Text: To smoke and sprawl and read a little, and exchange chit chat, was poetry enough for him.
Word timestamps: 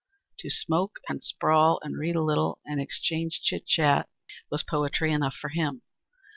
To 0.39 0.49
smoke 0.49 0.99
and 1.07 1.23
sprawl 1.23 1.79
and 1.83 1.95
read 1.95 2.15
a 2.15 2.23
little, 2.23 2.57
and 2.65 2.81
exchange 2.81 3.41
chit 3.43 3.67
chat, 3.67 4.09
was 4.49 4.63
poetry 4.63 5.13
enough 5.13 5.35
for 5.35 5.49
him. 5.49 5.83